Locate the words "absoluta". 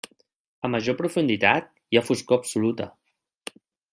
2.43-2.91